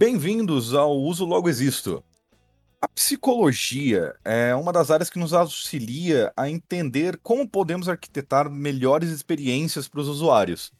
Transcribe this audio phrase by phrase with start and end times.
[0.00, 2.04] Bem-vindos ao Uso Logo Existo.
[2.80, 9.10] A psicologia é uma das áreas que nos auxilia a entender como podemos arquitetar melhores
[9.10, 10.72] experiências para os usuários.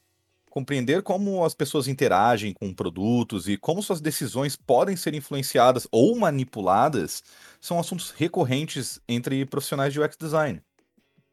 [0.48, 6.16] Compreender como as pessoas interagem com produtos e como suas decisões podem ser influenciadas ou
[6.16, 7.24] manipuladas
[7.60, 10.62] são assuntos recorrentes entre profissionais de UX design.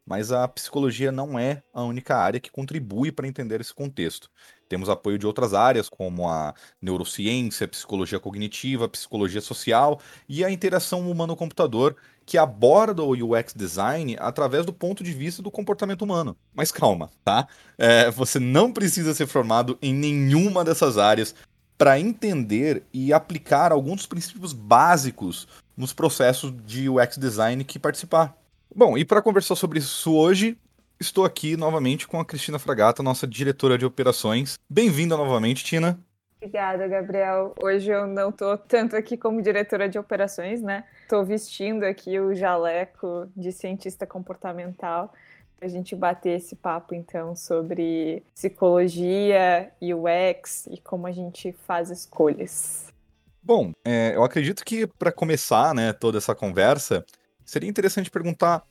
[0.04, 4.32] Mas a psicologia não é a única área que contribui para entender esse contexto.
[4.68, 11.10] Temos apoio de outras áreas, como a neurociência, psicologia cognitiva, psicologia social e a interação
[11.10, 16.36] humano-computador, que aborda o UX design através do ponto de vista do comportamento humano.
[16.54, 17.48] Mas calma, tá?
[17.78, 21.36] É, você não precisa ser formado em nenhuma dessas áreas
[21.78, 28.36] para entender e aplicar alguns princípios básicos nos processos de UX design que participar.
[28.74, 30.58] Bom, e para conversar sobre isso hoje,
[31.00, 34.58] Estou aqui novamente com a Cristina Fragata, nossa diretora de operações.
[34.70, 36.00] Bem-vinda novamente, Tina.
[36.38, 37.54] Obrigada, Gabriel.
[37.62, 40.86] Hoje eu não estou tanto aqui como diretora de operações, né?
[41.02, 45.14] Estou vestindo aqui o jaleco de cientista comportamental
[45.58, 51.90] para a gente bater esse papo, então, sobre psicologia, UX e como a gente faz
[51.90, 52.88] escolhas.
[53.44, 57.06] Bom, é, eu acredito que para começar né, toda essa conversa,
[57.44, 58.64] seria interessante perguntar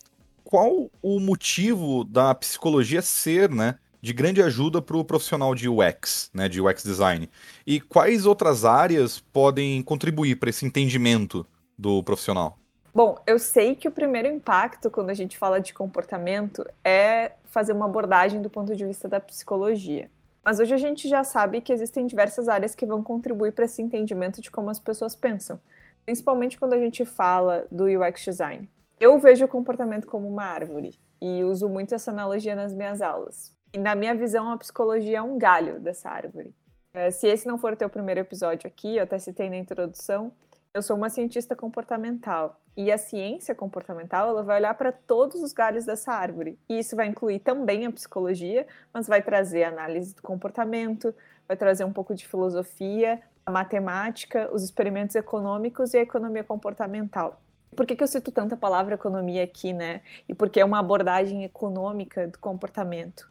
[0.55, 6.31] qual o motivo da psicologia ser, né, de grande ajuda para o profissional de UX,
[6.33, 7.29] né, de UX design?
[7.67, 11.45] E quais outras áreas podem contribuir para esse entendimento
[11.77, 12.57] do profissional?
[12.95, 17.73] Bom, eu sei que o primeiro impacto quando a gente fala de comportamento é fazer
[17.73, 20.09] uma abordagem do ponto de vista da psicologia.
[20.45, 23.83] Mas hoje a gente já sabe que existem diversas áreas que vão contribuir para esse
[23.83, 25.59] entendimento de como as pessoas pensam,
[26.05, 28.69] principalmente quando a gente fala do UX design.
[29.01, 33.53] Eu vejo o comportamento como uma árvore e uso muito essa analogia nas minhas aulas.
[33.73, 36.55] E na minha visão, a psicologia é um galho dessa árvore.
[36.93, 40.33] É, se esse não for o teu primeiro episódio aqui, eu até citei na introdução,
[40.73, 42.61] eu sou uma cientista comportamental.
[42.77, 46.59] E a ciência comportamental, ela vai olhar para todos os galhos dessa árvore.
[46.69, 51.15] E isso vai incluir também a psicologia, mas vai trazer análise do comportamento,
[51.49, 57.41] vai trazer um pouco de filosofia, a matemática, os experimentos econômicos e a economia comportamental.
[57.75, 60.01] Por que, que eu cito tanta palavra economia aqui, né?
[60.29, 63.29] E porque é uma abordagem econômica do comportamento.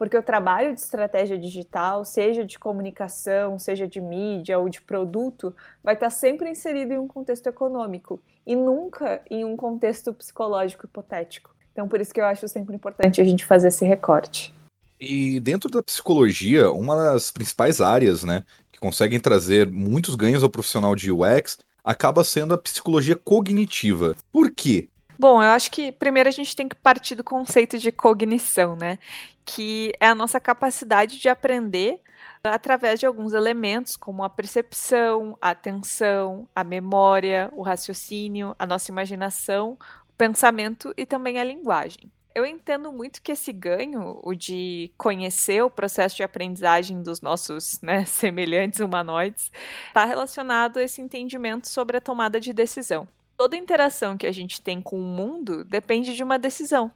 [0.00, 5.54] Porque o trabalho de estratégia digital, seja de comunicação, seja de mídia ou de produto,
[5.84, 11.54] vai estar sempre inserido em um contexto econômico e nunca em um contexto psicológico hipotético.
[11.72, 14.54] Então, por isso que eu acho sempre importante a gente fazer esse recorte.
[14.98, 20.48] E dentro da psicologia, uma das principais áreas, né, que conseguem trazer muitos ganhos ao
[20.48, 24.16] profissional de UX acaba sendo a psicologia cognitiva.
[24.32, 24.88] Por quê?
[25.18, 28.98] Bom, eu acho que primeiro a gente tem que partir do conceito de cognição, né?
[29.44, 32.00] Que é a nossa capacidade de aprender
[32.42, 38.90] através de alguns elementos, como a percepção, a atenção, a memória, o raciocínio, a nossa
[38.90, 39.76] imaginação,
[40.08, 42.10] o pensamento e também a linguagem.
[42.34, 47.80] Eu entendo muito que esse ganho, o de conhecer o processo de aprendizagem dos nossos
[47.82, 49.50] né, semelhantes humanoides,
[49.88, 53.08] está relacionado a esse entendimento sobre a tomada de decisão.
[53.36, 56.92] Toda interação que a gente tem com o mundo depende de uma decisão.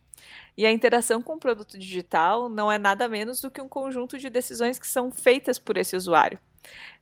[0.56, 4.18] E a interação com o produto digital não é nada menos do que um conjunto
[4.18, 6.38] de decisões que são feitas por esse usuário.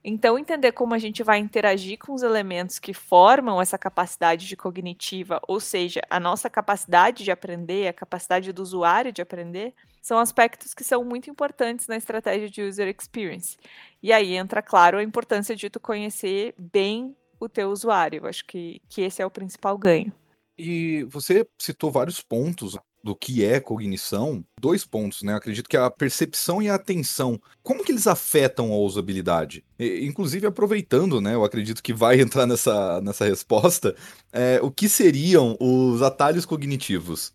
[0.05, 4.57] Então, entender como a gente vai interagir com os elementos que formam essa capacidade de
[4.57, 10.19] cognitiva, ou seja, a nossa capacidade de aprender, a capacidade do usuário de aprender, são
[10.19, 13.57] aspectos que são muito importantes na estratégia de user experience.
[14.03, 18.23] E aí entra, claro, a importância de tu conhecer bem o teu usuário.
[18.23, 20.13] Eu acho que, que esse é o principal ganho.
[20.59, 25.33] E você citou vários pontos do que é cognição, dois pontos, né?
[25.33, 29.65] Eu acredito que a percepção e a atenção, como que eles afetam a usabilidade?
[29.79, 31.35] E, inclusive, aproveitando, né?
[31.35, 33.95] Eu acredito que vai entrar nessa, nessa resposta,
[34.33, 37.33] é, o que seriam os atalhos cognitivos?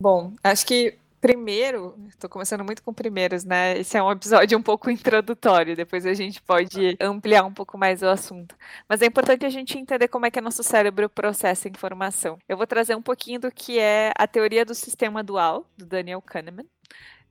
[0.00, 3.78] Bom, acho que primeiro, estou começando muito com primeiros, né?
[3.78, 8.02] Esse é um episódio um pouco introdutório, depois a gente pode ampliar um pouco mais
[8.02, 8.56] o assunto.
[8.88, 12.38] Mas é importante a gente entender como é que nosso cérebro processa informação.
[12.48, 16.22] Eu vou trazer um pouquinho do que é a teoria do sistema dual, do Daniel
[16.22, 16.66] Kahneman,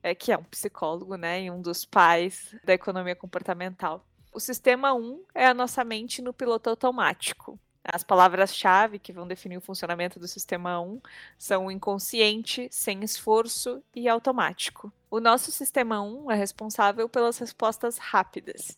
[0.04, 4.06] é, que é um psicólogo, né, e um dos pais da economia comportamental.
[4.34, 7.60] O sistema 1 é a nossa mente no piloto automático.
[7.92, 11.02] As palavras-chave que vão definir o funcionamento do sistema 1
[11.38, 14.92] são inconsciente, sem esforço e automático.
[15.10, 18.78] O nosso sistema 1 é responsável pelas respostas rápidas.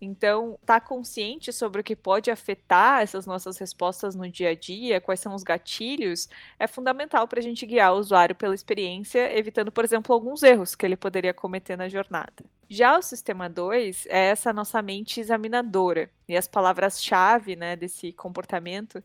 [0.00, 4.54] Então, estar tá consciente sobre o que pode afetar essas nossas respostas no dia a
[4.54, 6.28] dia, quais são os gatilhos,
[6.58, 10.74] é fundamental para a gente guiar o usuário pela experiência, evitando, por exemplo, alguns erros
[10.74, 12.44] que ele poderia cometer na jornada.
[12.68, 16.10] Já o sistema 2 é essa nossa mente examinadora.
[16.28, 19.02] E as palavras-chave né, desse comportamento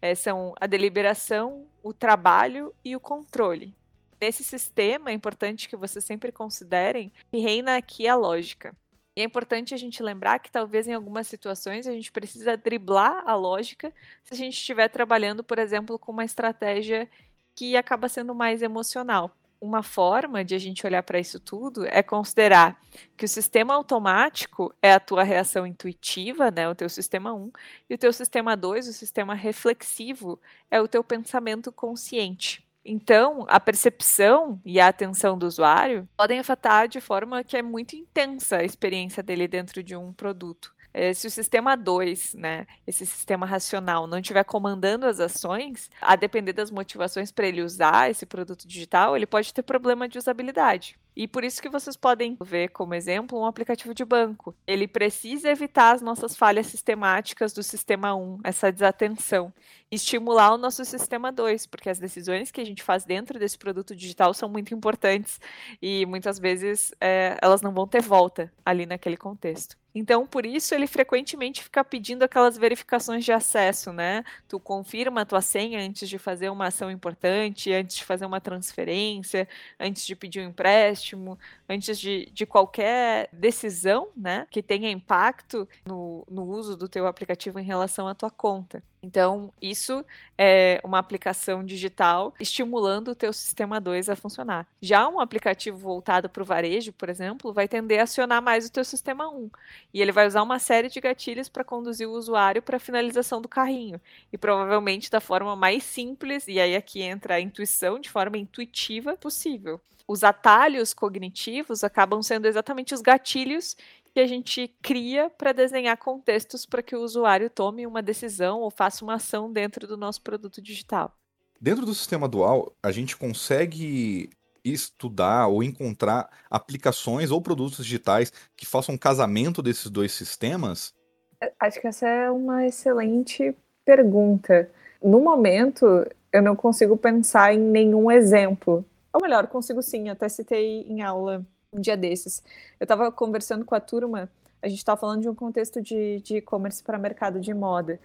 [0.00, 3.74] é, são a deliberação, o trabalho e o controle.
[4.20, 8.74] Nesse sistema, é importante que vocês sempre considerem que reina aqui a lógica.
[9.14, 13.22] E é importante a gente lembrar que talvez em algumas situações a gente precisa driblar
[13.26, 13.92] a lógica
[14.24, 17.08] se a gente estiver trabalhando, por exemplo, com uma estratégia
[17.54, 19.30] que acaba sendo mais emocional.
[19.60, 22.80] Uma forma de a gente olhar para isso tudo é considerar
[23.16, 27.52] que o sistema automático é a tua reação intuitiva, né, o teu sistema 1,
[27.90, 32.66] e o teu sistema 2, o sistema reflexivo, é o teu pensamento consciente.
[32.84, 37.94] Então, a percepção e a atenção do usuário podem afetar de forma que é muito
[37.94, 40.74] intensa a experiência dele dentro de um produto.
[40.94, 46.16] É, se o sistema 2, né, esse sistema racional, não estiver comandando as ações, a
[46.16, 50.98] depender das motivações para ele usar esse produto digital, ele pode ter problema de usabilidade.
[51.14, 54.54] E por isso que vocês podem ver como exemplo um aplicativo de banco.
[54.66, 59.52] Ele precisa evitar as nossas falhas sistemáticas do sistema 1, essa desatenção,
[59.90, 63.94] estimular o nosso sistema 2, porque as decisões que a gente faz dentro desse produto
[63.94, 65.38] digital são muito importantes
[65.82, 69.81] e muitas vezes é, elas não vão ter volta ali naquele contexto.
[69.94, 74.24] Então, por isso, ele frequentemente fica pedindo aquelas verificações de acesso, né?
[74.48, 78.40] Tu confirma a tua senha antes de fazer uma ação importante, antes de fazer uma
[78.40, 79.46] transferência,
[79.78, 86.24] antes de pedir um empréstimo antes de, de qualquer decisão, né, que tenha impacto no,
[86.30, 88.82] no uso do teu aplicativo em relação à tua conta.
[89.04, 90.04] Então, isso
[90.38, 94.64] é uma aplicação digital estimulando o teu sistema 2 a funcionar.
[94.80, 98.72] Já um aplicativo voltado para o varejo, por exemplo, vai tender a acionar mais o
[98.72, 99.50] teu sistema 1.
[99.92, 103.42] E ele vai usar uma série de gatilhos para conduzir o usuário para a finalização
[103.42, 104.00] do carrinho.
[104.32, 109.16] E provavelmente da forma mais simples, e aí aqui entra a intuição, de forma intuitiva
[109.16, 113.76] possível os atalhos cognitivos acabam sendo exatamente os gatilhos
[114.14, 118.70] que a gente cria para desenhar contextos para que o usuário tome uma decisão ou
[118.70, 121.16] faça uma ação dentro do nosso produto digital.
[121.60, 124.30] Dentro do sistema dual, a gente consegue
[124.64, 130.94] estudar ou encontrar aplicações ou produtos digitais que façam um casamento desses dois sistemas?
[131.40, 134.70] É, acho que essa é uma excelente pergunta.
[135.02, 140.86] No momento, eu não consigo pensar em nenhum exemplo ou melhor, consigo sim, até citei
[140.88, 142.42] em aula um dia desses.
[142.78, 144.30] Eu estava conversando com a turma,
[144.60, 147.98] a gente estava falando de um contexto de e-commerce para mercado de moda.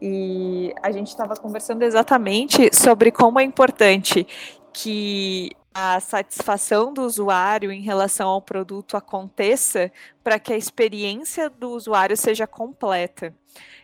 [0.00, 4.26] E a gente estava conversando exatamente sobre como é importante
[4.72, 9.90] que a satisfação do usuário em relação ao produto aconteça
[10.22, 13.34] para que a experiência do usuário seja completa.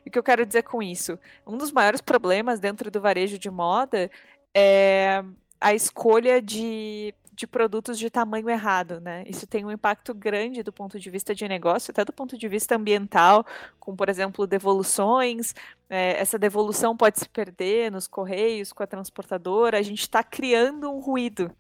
[0.06, 1.18] E o que eu quero dizer com isso?
[1.44, 4.08] Um dos maiores problemas dentro do varejo de moda
[4.54, 5.24] é
[5.60, 9.24] a escolha de, de produtos de tamanho errado, né?
[9.26, 12.46] Isso tem um impacto grande do ponto de vista de negócio, até do ponto de
[12.46, 13.46] vista ambiental,
[13.78, 15.54] com, por exemplo, devoluções.
[15.88, 19.78] É, essa devolução pode se perder nos correios, com a transportadora.
[19.78, 21.50] A gente está criando um ruído.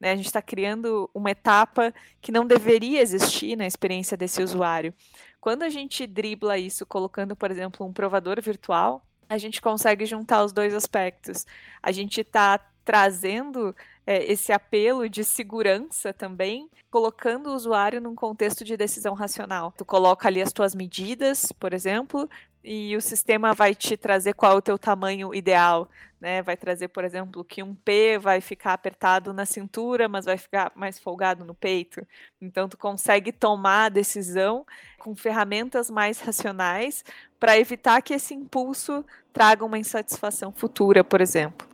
[0.00, 0.10] Né?
[0.10, 4.92] A gente está criando uma etapa que não deveria existir na experiência desse usuário.
[5.40, 10.42] Quando a gente dribla isso colocando, por exemplo, um provador virtual, a gente consegue juntar
[10.44, 11.46] os dois aspectos.
[11.80, 13.76] A gente está trazendo
[14.08, 19.70] é, esse apelo de segurança também, colocando o usuário num contexto de decisão racional.
[19.76, 22.26] Tu coloca ali as tuas medidas, por exemplo,
[22.64, 26.40] e o sistema vai te trazer qual é o teu tamanho ideal, né?
[26.40, 30.72] Vai trazer, por exemplo, que um P vai ficar apertado na cintura, mas vai ficar
[30.74, 32.00] mais folgado no peito.
[32.40, 34.64] Então tu consegue tomar a decisão
[34.98, 37.04] com ferramentas mais racionais
[37.38, 41.68] para evitar que esse impulso traga uma insatisfação futura, por exemplo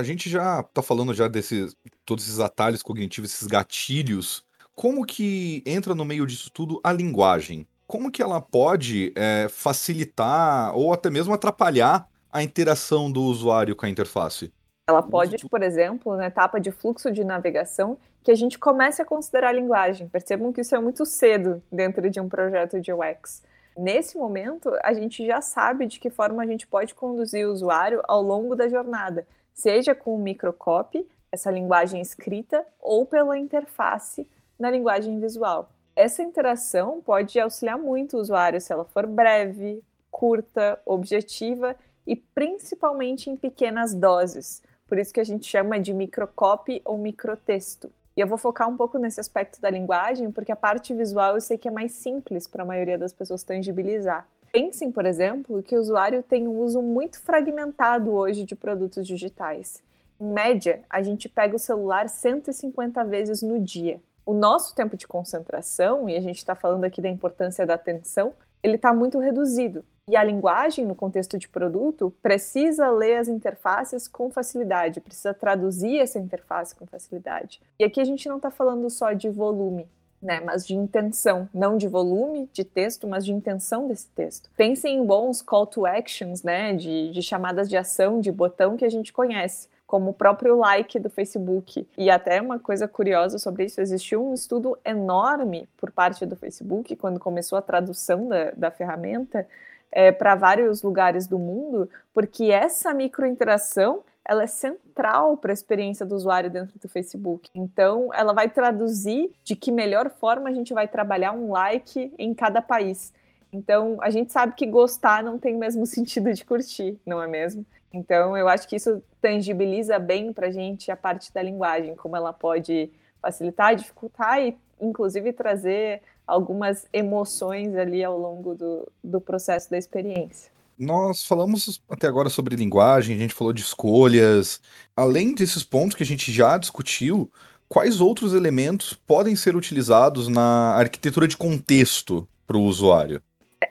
[0.00, 4.42] a gente já tá falando já desses todos esses atalhos cognitivos, esses gatilhos.
[4.74, 7.66] Como que entra no meio disso tudo a linguagem?
[7.86, 13.84] Como que ela pode é, facilitar ou até mesmo atrapalhar a interação do usuário com
[13.84, 14.52] a interface?
[14.88, 19.04] Ela pode, por exemplo, na etapa de fluxo de navegação, que a gente comece a
[19.04, 20.08] considerar a linguagem.
[20.08, 23.42] Percebam que isso é muito cedo dentro de um projeto de UX.
[23.76, 28.02] Nesse momento, a gente já sabe de que forma a gente pode conduzir o usuário
[28.06, 29.26] ao longo da jornada,
[29.60, 34.26] seja com o microcopy, essa linguagem escrita, ou pela interface
[34.58, 35.70] na linguagem visual.
[35.94, 41.76] Essa interação pode auxiliar muito o usuário se ela for breve, curta, objetiva
[42.06, 44.62] e principalmente em pequenas doses.
[44.88, 47.92] Por isso que a gente chama de microcopy ou microtexto.
[48.16, 51.40] E eu vou focar um pouco nesse aspecto da linguagem, porque a parte visual eu
[51.40, 54.26] sei que é mais simples para a maioria das pessoas tangibilizar.
[54.52, 59.80] Pensem, por exemplo, que o usuário tem um uso muito fragmentado hoje de produtos digitais.
[60.20, 64.00] Em média, a gente pega o celular 150 vezes no dia.
[64.26, 68.32] O nosso tempo de concentração, e a gente está falando aqui da importância da atenção,
[68.60, 69.84] ele está muito reduzido.
[70.08, 75.98] E a linguagem, no contexto de produto, precisa ler as interfaces com facilidade, precisa traduzir
[76.00, 77.60] essa interface com facilidade.
[77.78, 79.88] E aqui a gente não está falando só de volume,
[80.22, 84.50] né, mas de intenção, não de volume de texto, mas de intenção desse texto.
[84.56, 88.84] Pensem em bons call to actions, né, de, de chamadas de ação, de botão que
[88.84, 91.84] a gente conhece como o próprio like do Facebook.
[91.98, 96.94] E até uma coisa curiosa sobre isso, existiu um estudo enorme por parte do Facebook,
[96.94, 99.48] quando começou a tradução da, da ferramenta,
[99.90, 106.06] é, para vários lugares do mundo, porque essa microinteração ela é central para a experiência
[106.06, 107.50] do usuário dentro do Facebook.
[107.54, 112.34] Então, ela vai traduzir de que melhor forma a gente vai trabalhar um like em
[112.34, 113.12] cada país.
[113.52, 117.26] Então, a gente sabe que gostar não tem o mesmo sentido de curtir, não é
[117.26, 117.64] mesmo?
[117.92, 122.16] Então, eu acho que isso tangibiliza bem para a gente a parte da linguagem, como
[122.16, 129.68] ela pode facilitar, dificultar e, inclusive, trazer algumas emoções ali ao longo do, do processo
[129.68, 130.52] da experiência.
[130.80, 134.62] Nós falamos até agora sobre linguagem, a gente falou de escolhas.
[134.96, 137.30] Além desses pontos que a gente já discutiu,
[137.68, 143.22] quais outros elementos podem ser utilizados na arquitetura de contexto para o usuário?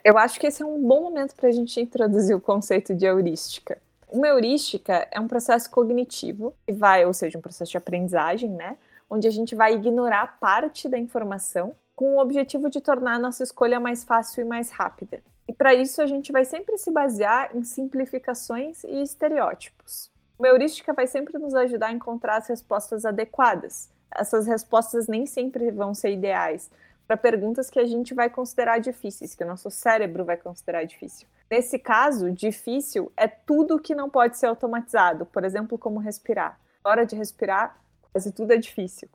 [0.04, 3.04] Eu acho que esse é um bom momento para a gente introduzir o conceito de
[3.06, 3.76] heurística.
[4.08, 8.76] Uma heurística é um processo cognitivo que vai, ou seja, um processo de aprendizagem, né?
[9.10, 13.42] Onde a gente vai ignorar parte da informação com o objetivo de tornar a nossa
[13.42, 15.20] escolha mais fácil e mais rápida.
[15.50, 20.08] E para isso a gente vai sempre se basear em simplificações e estereótipos.
[20.38, 23.90] Uma heurística vai sempre nos ajudar a encontrar as respostas adequadas.
[24.14, 26.70] Essas respostas nem sempre vão ser ideais,
[27.04, 31.26] para perguntas que a gente vai considerar difíceis, que o nosso cérebro vai considerar difícil.
[31.50, 36.60] Nesse caso, difícil é tudo que não pode ser automatizado, por exemplo, como respirar.
[36.84, 37.76] Na hora de respirar,
[38.12, 39.08] quase tudo é difícil,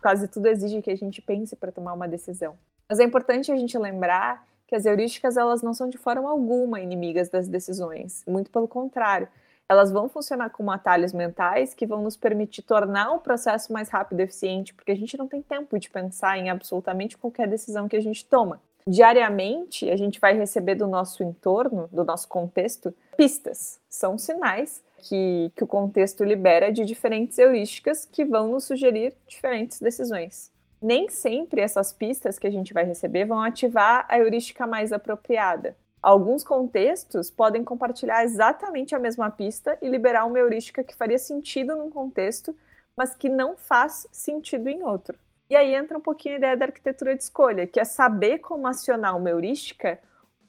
[0.00, 2.56] quase tudo exige que a gente pense para tomar uma decisão.
[2.88, 6.80] Mas é importante a gente lembrar que as heurísticas elas não são de forma alguma
[6.80, 9.28] inimigas das decisões, muito pelo contrário
[9.70, 14.18] elas vão funcionar como atalhos mentais que vão nos permitir tornar o processo mais rápido
[14.18, 17.94] e eficiente, porque a gente não tem tempo de pensar em absolutamente qualquer decisão que
[17.94, 18.60] a gente toma.
[18.84, 23.78] Diariamente, a gente vai receber do nosso entorno, do nosso contexto, pistas.
[23.88, 29.80] São sinais que, que o contexto libera de diferentes heurísticas que vão nos sugerir diferentes
[29.80, 30.50] decisões.
[30.80, 35.76] Nem sempre essas pistas que a gente vai receber vão ativar a heurística mais apropriada.
[36.02, 41.76] Alguns contextos podem compartilhar exatamente a mesma pista e liberar uma heurística que faria sentido
[41.76, 42.56] num contexto,
[42.96, 45.18] mas que não faz sentido em outro.
[45.50, 48.66] E aí entra um pouquinho a ideia da arquitetura de escolha, que é saber como
[48.66, 49.98] acionar uma heurística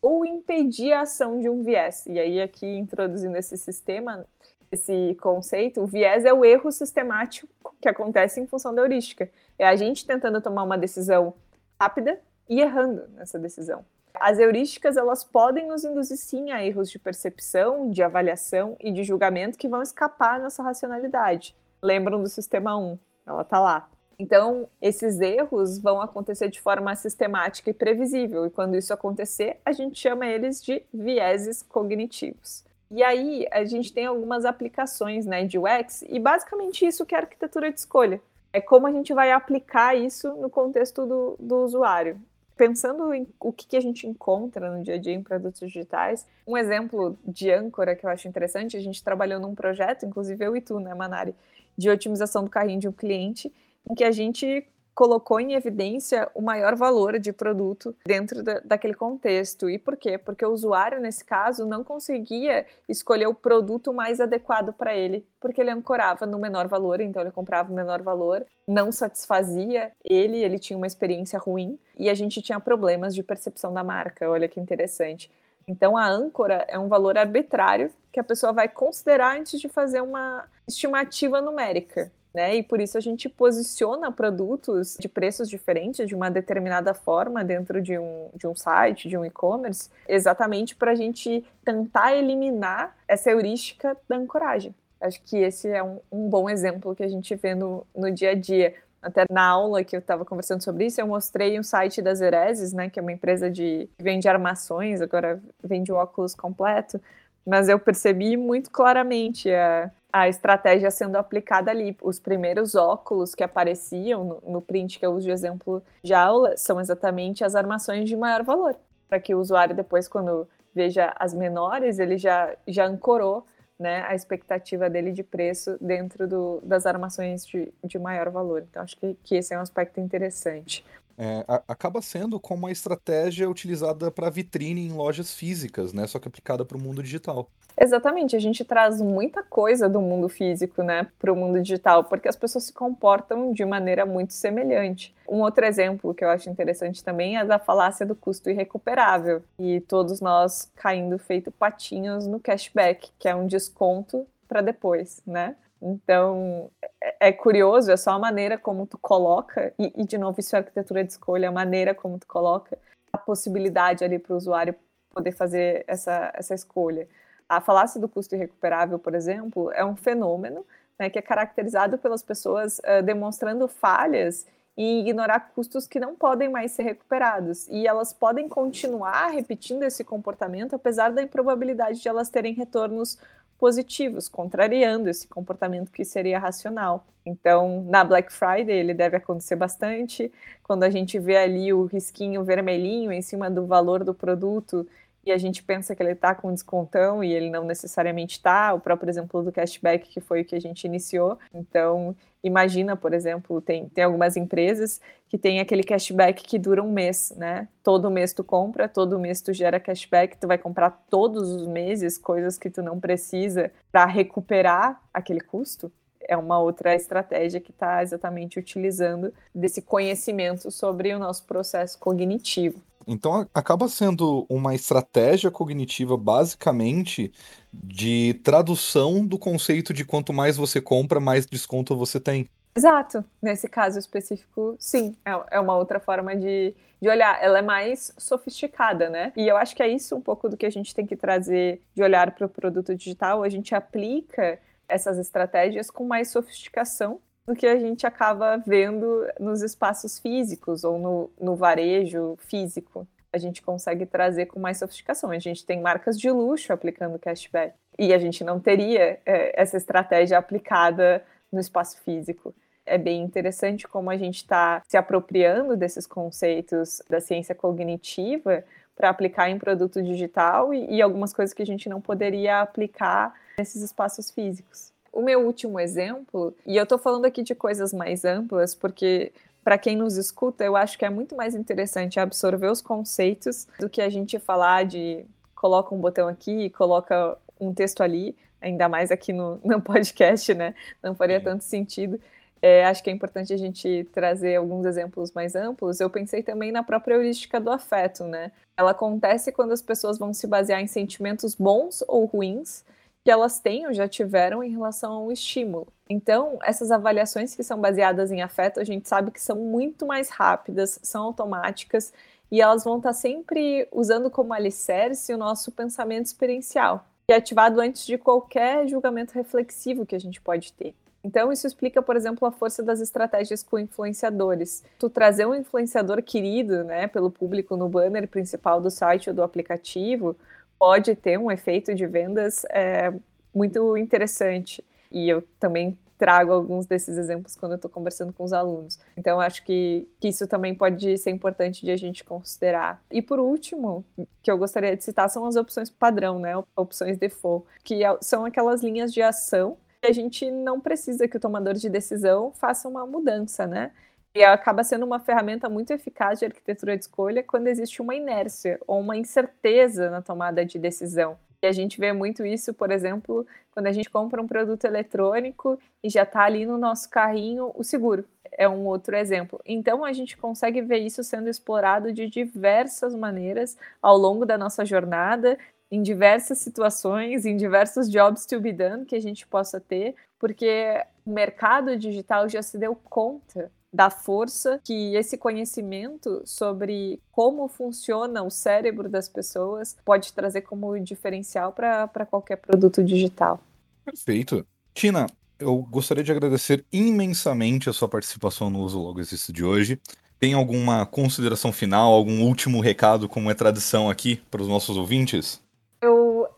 [0.01, 2.05] ou impedir a ação de um viés.
[2.07, 4.25] E aí, aqui introduzindo esse sistema,
[4.71, 7.47] esse conceito, o viés é o erro sistemático
[7.81, 9.29] que acontece em função da heurística.
[9.59, 11.33] É a gente tentando tomar uma decisão
[11.79, 13.83] rápida e errando nessa decisão.
[14.13, 19.03] As heurísticas elas podem nos induzir sim a erros de percepção, de avaliação e de
[19.03, 21.55] julgamento que vão escapar à nossa racionalidade.
[21.81, 22.99] Lembram do sistema 1?
[23.25, 23.89] Ela está lá.
[24.19, 29.71] Então, esses erros vão acontecer de forma sistemática e previsível, e quando isso acontecer, a
[29.71, 32.63] gente chama eles de vieses cognitivos.
[32.91, 37.17] E aí, a gente tem algumas aplicações né, de UX, e basicamente isso que é
[37.17, 38.21] a arquitetura de escolha.
[38.51, 42.19] É como a gente vai aplicar isso no contexto do, do usuário
[42.61, 46.27] pensando em o que, que, a gente encontra no dia a dia em produtos digitais,
[46.45, 50.55] um exemplo de âncora que eu acho interessante, a gente trabalhou num projeto, inclusive eu
[50.55, 51.33] e tu, né, Manari,
[51.75, 53.51] de otimização do carrinho de um cliente,
[53.89, 54.63] em que a gente
[55.01, 59.67] colocou em evidência o maior valor de produto dentro da, daquele contexto.
[59.67, 60.15] E por quê?
[60.15, 65.59] Porque o usuário, nesse caso, não conseguia escolher o produto mais adequado para ele, porque
[65.59, 70.59] ele ancorava no menor valor, então ele comprava o menor valor, não satisfazia ele, ele
[70.59, 74.29] tinha uma experiência ruim e a gente tinha problemas de percepção da marca.
[74.29, 75.31] Olha que interessante.
[75.67, 80.01] Então, a âncora é um valor arbitrário que a pessoa vai considerar antes de fazer
[80.01, 82.55] uma estimativa numérica né?
[82.55, 87.81] E por isso a gente posiciona produtos de preços diferentes de uma determinada forma dentro
[87.81, 93.31] de um, de um site, de um e-commerce, exatamente para a gente tentar eliminar essa
[93.31, 94.73] heurística da ancoragem.
[94.99, 98.31] Acho que esse é um, um bom exemplo que a gente vê no, no dia
[98.31, 98.75] a dia.
[99.01, 102.71] Até na aula que eu estava conversando sobre isso, eu mostrei um site das Ereses,
[102.71, 107.01] né, que é uma empresa de que vende armações, agora vende óculos completo,
[107.45, 111.95] mas eu percebi muito claramente a, a estratégia sendo aplicada ali.
[112.01, 116.55] Os primeiros óculos que apareciam no, no print que eu uso de exemplo de aula
[116.57, 118.75] são exatamente as armações de maior valor,
[119.07, 123.45] para que o usuário depois, quando veja as menores, ele já, já ancorou
[123.81, 128.63] né, a expectativa dele de preço dentro do, das armações de, de maior valor.
[128.69, 130.85] Então, acho que, que esse é um aspecto interessante.
[131.17, 136.07] É, a, acaba sendo como uma estratégia utilizada para vitrine em lojas físicas, né?
[136.07, 137.49] Só que aplicada para o mundo digital.
[137.79, 142.27] Exatamente, a gente traz muita coisa do mundo físico, né, para o mundo digital, porque
[142.27, 145.15] as pessoas se comportam de maneira muito semelhante.
[145.27, 149.79] Um outro exemplo que eu acho interessante também é da falácia do custo irrecuperável, e
[149.81, 155.55] todos nós caindo feito patinhos no cashback, que é um desconto para depois, né?
[155.81, 156.69] Então,
[157.01, 160.55] é, é curioso, é só a maneira como tu coloca, e, e de novo, isso
[160.55, 162.77] é arquitetura de escolha, a maneira como tu coloca
[163.11, 164.75] a possibilidade ali para o usuário
[165.13, 167.07] poder fazer essa, essa escolha.
[167.49, 170.65] A falácia do custo irrecuperável, por exemplo, é um fenômeno
[170.97, 174.45] né, que é caracterizado pelas pessoas uh, demonstrando falhas
[174.77, 177.67] e ignorar custos que não podem mais ser recuperados.
[177.69, 183.17] E elas podem continuar repetindo esse comportamento, apesar da improbabilidade de elas terem retornos
[183.61, 187.05] positivos, contrariando esse comportamento que seria racional.
[187.23, 190.31] Então, na Black Friday ele deve acontecer bastante.
[190.63, 194.87] Quando a gente vê ali o risquinho vermelhinho em cima do valor do produto
[195.25, 198.73] e a gente pensa que ele está com descontão e ele não necessariamente está.
[198.73, 201.37] O próprio exemplo do cashback, que foi o que a gente iniciou.
[201.53, 204.99] Então, imagina, por exemplo, tem, tem algumas empresas
[205.29, 207.67] que tem aquele cashback que dura um mês, né?
[207.83, 212.17] Todo mês tu compra, todo mês tu gera cashback, tu vai comprar todos os meses
[212.17, 215.91] coisas que tu não precisa para recuperar aquele custo
[216.27, 222.81] é uma outra estratégia que está exatamente utilizando desse conhecimento sobre o nosso processo cognitivo.
[223.07, 227.31] Então acaba sendo uma estratégia cognitiva basicamente
[227.73, 232.49] de tradução do conceito de quanto mais você compra, mais desconto você tem.
[232.75, 233.23] Exato.
[233.41, 235.15] Nesse caso específico, sim.
[235.25, 237.37] É, é uma outra forma de, de olhar.
[237.41, 239.33] Ela é mais sofisticada, né?
[239.35, 241.81] E eu acho que é isso um pouco do que a gente tem que trazer
[241.93, 243.43] de olhar para o produto digital.
[243.43, 249.61] A gente aplica essas estratégias com mais sofisticação do que a gente acaba vendo nos
[249.61, 253.07] espaços físicos ou no, no varejo físico.
[253.33, 255.31] A gente consegue trazer com mais sofisticação.
[255.31, 259.77] A gente tem marcas de luxo aplicando cashback e a gente não teria é, essa
[259.77, 262.53] estratégia aplicada no espaço físico.
[262.85, 268.63] É bem interessante como a gente está se apropriando desses conceitos da ciência cognitiva
[268.95, 273.33] para aplicar em produto digital e, e algumas coisas que a gente não poderia aplicar
[273.57, 274.91] nesses espaços físicos.
[275.11, 279.77] O meu último exemplo, e eu estou falando aqui de coisas mais amplas, porque para
[279.77, 284.01] quem nos escuta, eu acho que é muito mais interessante absorver os conceitos do que
[284.01, 289.31] a gente falar de coloca um botão aqui, coloca um texto ali, ainda mais aqui
[289.31, 290.73] no, no podcast, né?
[291.03, 291.45] Não faria Sim.
[291.45, 292.19] tanto sentido.
[292.61, 295.99] É, acho que é importante a gente trazer alguns exemplos mais amplos.
[295.99, 298.51] Eu pensei também na própria heurística do afeto, né?
[298.77, 302.83] Ela acontece quando as pessoas vão se basear em sentimentos bons ou ruins
[303.23, 305.87] que elas têm ou já tiveram em relação ao estímulo.
[306.09, 310.29] Então, essas avaliações que são baseadas em afeto, a gente sabe que são muito mais
[310.29, 312.11] rápidas, são automáticas
[312.51, 317.79] e elas vão estar sempre usando como alicerce o nosso pensamento experiencial, que é ativado
[317.79, 320.93] antes de qualquer julgamento reflexivo que a gente pode ter.
[321.23, 324.83] Então, isso explica, por exemplo, a força das estratégias com influenciadores.
[324.97, 329.43] Tu trazer um influenciador querido, né, pelo público no banner principal do site ou do
[329.43, 330.35] aplicativo,
[330.81, 333.13] pode ter um efeito de vendas é,
[333.53, 334.83] muito interessante.
[335.11, 338.99] E eu também trago alguns desses exemplos quando eu estou conversando com os alunos.
[339.15, 342.99] Então, acho que, que isso também pode ser importante de a gente considerar.
[343.11, 344.03] E por último,
[344.41, 346.53] que eu gostaria de citar são as opções padrão, né?
[346.75, 351.37] Opções default, que é, são aquelas linhas de ação que a gente não precisa que
[351.37, 353.91] o tomador de decisão faça uma mudança, né?
[354.33, 358.79] E acaba sendo uma ferramenta muito eficaz de arquitetura de escolha quando existe uma inércia
[358.87, 361.37] ou uma incerteza na tomada de decisão.
[361.61, 365.77] E a gente vê muito isso, por exemplo, quando a gente compra um produto eletrônico
[366.01, 368.25] e já está ali no nosso carrinho o seguro.
[368.53, 369.59] É um outro exemplo.
[369.65, 374.85] Então a gente consegue ver isso sendo explorado de diversas maneiras ao longo da nossa
[374.85, 375.57] jornada,
[375.91, 381.03] em diversas situações, em diversos jobs to be done que a gente possa ter, porque
[381.25, 388.43] o mercado digital já se deu conta da força que esse conhecimento sobre como funciona
[388.43, 393.61] o cérebro das pessoas pode trazer como diferencial para qualquer produto digital.
[394.05, 394.65] Perfeito.
[394.93, 395.27] Tina,
[395.59, 399.99] eu gostaria de agradecer imensamente a sua participação no Uso Logo Existe de hoje.
[400.39, 405.61] Tem alguma consideração final, algum último recado, como é tradição aqui, para os nossos ouvintes?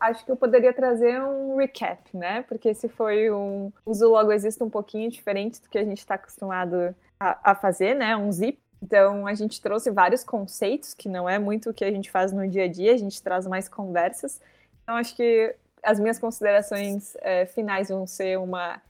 [0.04, 2.42] acho que eu poderia trazer um recap, né?
[2.42, 6.14] Porque esse foi um uso logo existe um pouquinho diferente do que a gente está
[6.14, 8.16] acostumado a, fazer, né?
[8.16, 8.58] Um zip.
[8.82, 12.32] Então a gente trouxe vários conceitos que não é muito o que a gente faz
[12.32, 12.92] no dia a dia.
[12.92, 14.40] A gente traz mais conversas.
[14.82, 18.80] Então acho que as minhas considerações é, finais vão ser uma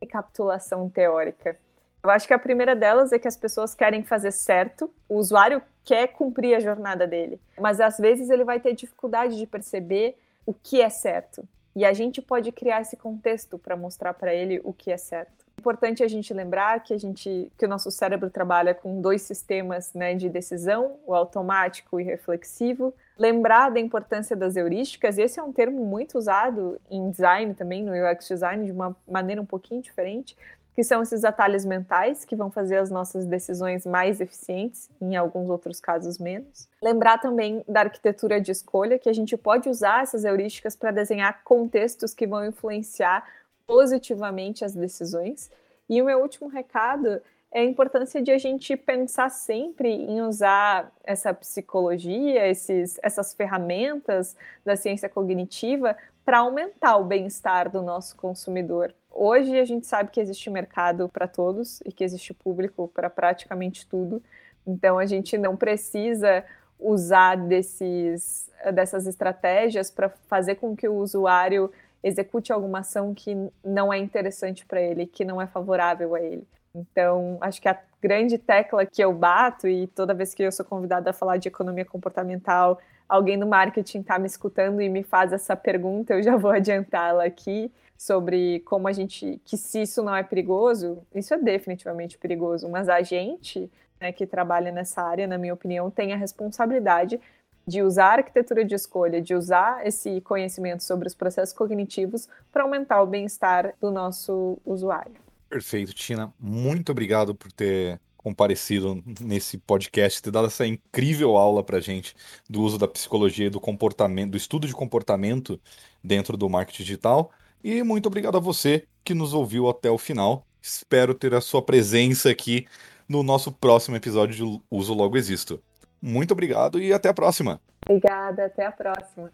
[0.00, 1.56] recapitulação teórica.
[2.02, 5.62] Eu acho que a primeira delas é que as pessoas querem fazer certo, o usuário
[5.84, 10.52] quer cumprir a jornada dele, mas às vezes ele vai ter dificuldade de perceber o
[10.52, 11.46] que é certo.
[11.74, 15.41] E a gente pode criar esse contexto para mostrar para ele o que é certo.
[15.62, 19.94] Importante a gente lembrar que a gente que o nosso cérebro trabalha com dois sistemas
[19.94, 22.92] né, de decisão, o automático e reflexivo.
[23.16, 27.92] Lembrar da importância das heurísticas, esse é um termo muito usado em design também, no
[27.92, 30.36] UX design, de uma maneira um pouquinho diferente,
[30.74, 35.48] que são esses atalhos mentais que vão fazer as nossas decisões mais eficientes, em alguns
[35.48, 36.68] outros casos menos.
[36.82, 41.44] Lembrar também da arquitetura de escolha, que a gente pode usar essas heurísticas para desenhar
[41.44, 43.24] contextos que vão influenciar
[43.66, 45.50] positivamente as decisões.
[45.88, 47.20] E o meu último recado
[47.50, 54.34] é a importância de a gente pensar sempre em usar essa psicologia, esses, essas ferramentas
[54.64, 58.94] da ciência cognitiva para aumentar o bem-estar do nosso consumidor.
[59.10, 63.86] Hoje a gente sabe que existe mercado para todos e que existe público para praticamente
[63.86, 64.22] tudo.
[64.66, 66.44] Então a gente não precisa
[66.78, 71.70] usar desses, dessas estratégias para fazer com que o usuário
[72.02, 76.46] execute alguma ação que não é interessante para ele, que não é favorável a ele.
[76.74, 80.64] Então, acho que a grande tecla que eu bato, e toda vez que eu sou
[80.64, 85.32] convidada a falar de economia comportamental, alguém no marketing está me escutando e me faz
[85.32, 90.14] essa pergunta, eu já vou adiantá-la aqui sobre como a gente, que se isso não
[90.16, 95.38] é perigoso, isso é definitivamente perigoso, mas a gente né, que trabalha nessa área, na
[95.38, 97.20] minha opinião, tem a responsabilidade
[97.66, 102.62] de usar a arquitetura de escolha, de usar esse conhecimento sobre os processos cognitivos para
[102.62, 105.14] aumentar o bem-estar do nosso usuário.
[105.48, 106.32] Perfeito, Tina.
[106.40, 112.14] Muito obrigado por ter comparecido nesse podcast, ter dado essa incrível aula para gente
[112.48, 115.60] do uso da psicologia e do comportamento, do estudo de comportamento
[116.02, 117.30] dentro do marketing digital.
[117.62, 120.46] E muito obrigado a você que nos ouviu até o final.
[120.60, 122.66] Espero ter a sua presença aqui
[123.08, 125.60] no nosso próximo episódio de Uso Logo Existo.
[126.02, 127.60] Muito obrigado e até a próxima.
[127.86, 129.30] Obrigada, até a próxima.